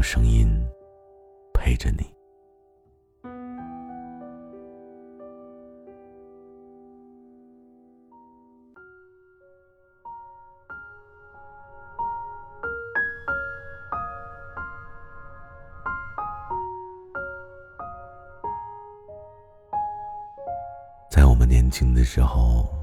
[0.00, 0.48] 用声音
[1.52, 2.10] 陪着你。
[21.10, 22.80] 在我们年轻的时候。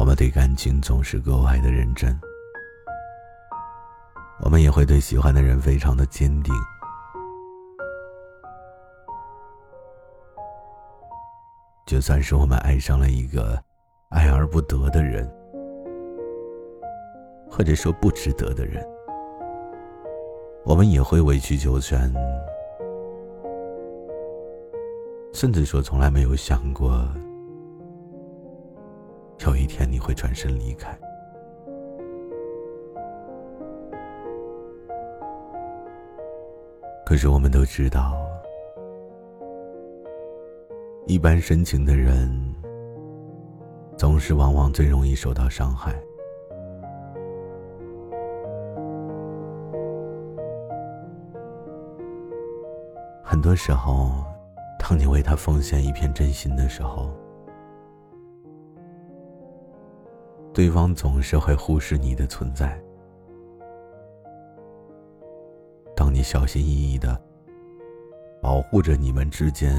[0.00, 2.18] 我们对感情总是格外的认真，
[4.50, 6.52] 我们也会对喜欢的人非常的坚定。
[11.86, 13.56] 就算是我们爱上了一个
[14.08, 15.24] 爱而不得的人，
[17.48, 18.84] 或者说不值得的人，
[20.64, 22.12] 我们也会委曲求全，
[25.32, 27.08] 甚至说从来没有想过。
[29.46, 30.98] 有一天你会转身离开，
[37.10, 38.16] 可是我们都知道，
[41.08, 42.30] 一般深情的人，
[43.96, 45.92] 总是往往最容易受到伤害。
[53.24, 54.24] 很多时候，
[54.78, 57.10] 当你为他奉献一片真心的时候，
[60.54, 62.80] 对方总是会忽视你的存在。
[66.20, 67.18] 你小心翼翼的
[68.42, 69.74] 保护着你们之间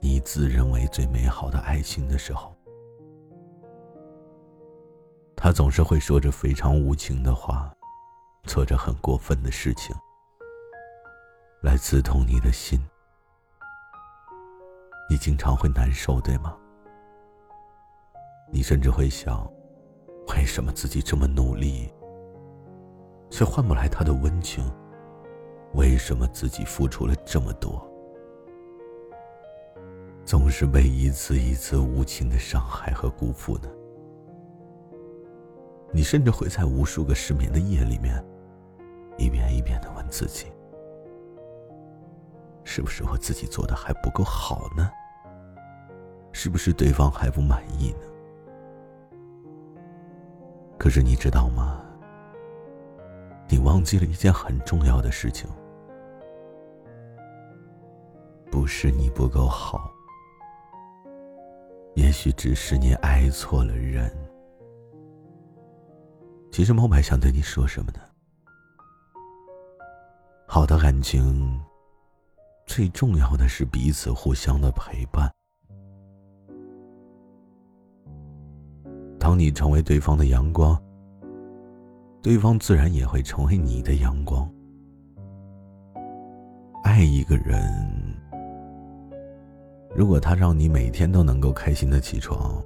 [0.00, 2.54] 你自认为最美好的爱情的时候，
[5.34, 7.74] 他总是会说着非常无情的话，
[8.44, 9.96] 做着很过分的事情，
[11.60, 12.78] 来刺痛你的心。
[15.10, 16.56] 你经常会难受，对吗？
[18.52, 19.44] 你甚至会想。
[20.28, 21.92] 为什么自己这么努力，
[23.28, 24.64] 却换不来他的温情？
[25.76, 27.86] 为什么自己付出了这么多，
[30.24, 33.68] 总是被一次一次无情的伤害和辜负呢？
[35.92, 38.24] 你甚至会在无数个失眠的夜里面，
[39.18, 40.46] 一遍一遍的问自己：
[42.64, 44.90] 是不是我自己做的还不够好呢？
[46.32, 49.18] 是不是对方还不满意呢？
[50.78, 51.82] 可是你知道吗？
[53.46, 55.48] 你忘记了一件很重要的事情，
[58.56, 59.92] 不是你不够好，
[61.94, 64.10] 也许只是你爱错了人。
[66.50, 68.00] 其实猫白想对你说什么呢？
[70.46, 71.60] 好的感情，
[72.64, 75.30] 最重要的是彼此互相的陪伴。
[79.20, 80.82] 当你成为对方的阳光，
[82.22, 84.50] 对方自然也会成为你的阳光。
[86.84, 87.60] 爱一个人，
[89.96, 92.62] 如果他让你每天都能够开心的起床，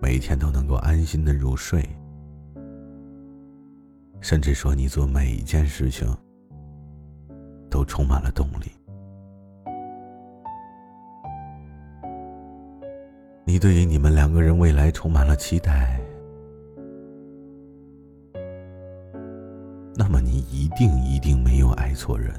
[0.00, 1.86] 每天都能够安心的入睡，
[4.22, 6.08] 甚至说你做每一件事情
[7.68, 8.72] 都充满了动力。
[13.44, 16.00] 你对于你们两个人未来充满了期待，
[19.94, 22.32] 那么你一定一定没有爱错人。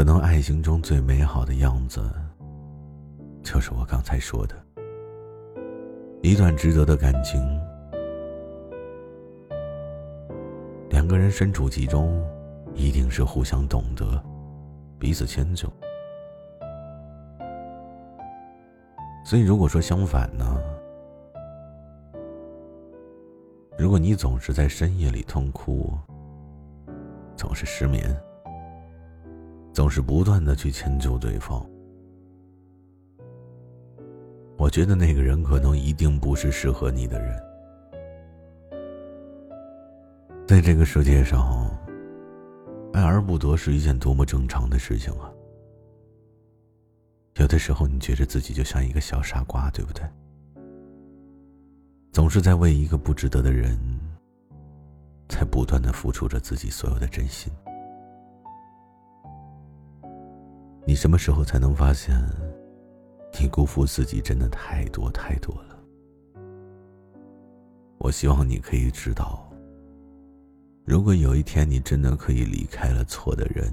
[0.00, 2.00] 可能爱情中最美好的样子，
[3.42, 4.54] 就是我刚才说的，
[6.22, 7.38] 一段值得的感情，
[10.88, 12.18] 两个人身处其中，
[12.72, 14.18] 一定是互相懂得，
[14.98, 15.70] 彼此迁就。
[19.22, 20.58] 所以，如果说相反呢？
[23.76, 25.92] 如果你总是在深夜里痛哭，
[27.36, 28.10] 总是失眠，
[29.72, 31.64] 总是不断的去迁就对方，
[34.56, 37.40] 我觉得那个人可能一定不是适合你的人。
[40.46, 41.70] 在这个世界上，
[42.92, 45.30] 爱而不得是一件多么正常的事情啊！
[47.36, 50.04] 有的时候，你觉得自己就像一个小傻瓜，对不对？
[52.12, 53.78] 总是在为一个不值得的人，
[55.28, 57.52] 在不断的付出着自己所有的真心。
[60.90, 62.20] 你什么时候才能发现，
[63.40, 65.78] 你辜负自己真的太多太多了？
[67.98, 69.48] 我希望你可以知道，
[70.84, 73.72] 如果有一天你真的可以离开了错的人，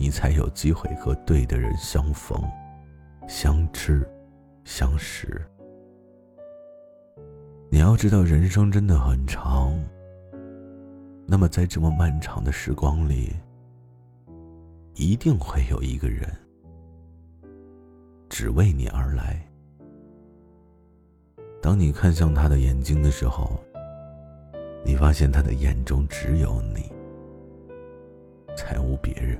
[0.00, 2.36] 你才有机会和对的人相逢、
[3.28, 4.04] 相知、
[4.64, 5.40] 相识。
[7.70, 9.80] 你要知道，人生真的很长。
[11.24, 13.32] 那么，在这么漫长的时光里，
[14.94, 16.28] 一定会有一个人
[18.28, 19.44] 只为你而来。
[21.60, 23.58] 当你看向他的眼睛的时候，
[24.84, 26.92] 你发现他的眼中只有你，
[28.56, 29.38] 才无别人。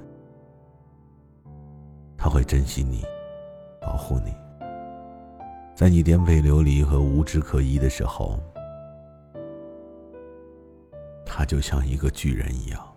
[2.16, 3.04] 他会珍惜你，
[3.80, 4.34] 保护你。
[5.76, 8.40] 在你颠沛流离和无枝可依的时候，
[11.26, 12.93] 他就像一个巨人一样，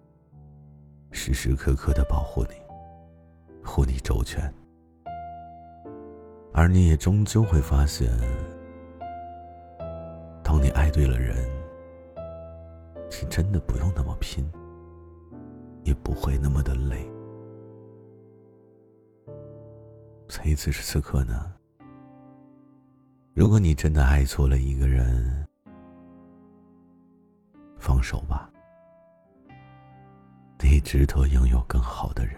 [1.11, 2.55] 时时刻刻的保护你，
[3.63, 4.53] 护你周全。
[6.53, 8.09] 而你也终究会发现，
[10.43, 11.35] 当你爱对了人，
[13.21, 14.49] 你真的不用那么拼，
[15.83, 17.07] 也不会那么的累。
[20.27, 21.53] 所以此时此刻呢？
[23.33, 25.47] 如果你真的爱错了一个人，
[27.77, 28.49] 放手吧。
[30.89, 32.33] 值得拥有更好的人。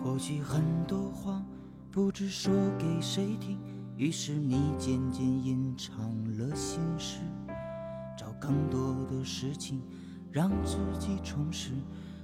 [0.00, 1.42] 或许很多话
[1.90, 3.58] 不知说给谁听，
[3.96, 5.98] 于是你渐渐隐藏
[6.38, 7.18] 了心事，
[8.16, 9.82] 找更多的事情
[10.30, 11.72] 让自己充实。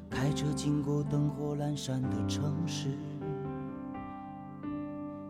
[0.08, 2.96] 开车经过灯火阑珊的城市。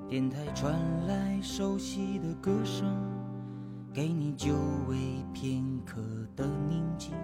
[0.06, 2.94] 电台传来熟悉的歌声，
[3.94, 4.52] 给你久
[4.88, 4.96] 违
[5.32, 6.02] 片刻
[6.35, 7.14] 的宁静。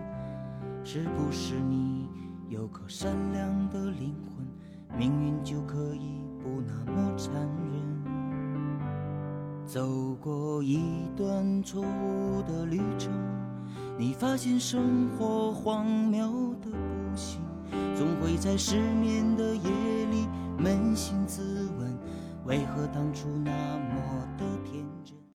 [0.85, 2.09] 是不是你
[2.49, 4.47] 有颗善良的灵魂，
[4.97, 8.87] 命运就可以不那么残忍？
[9.67, 10.81] 走过一
[11.17, 13.13] 段错误的旅程，
[13.99, 17.41] 你发现生活荒谬的不行，
[17.97, 19.71] 总会在失眠的夜
[20.09, 20.29] 里
[20.61, 21.99] 扪心自问。
[22.45, 24.45] 为何当初那么的？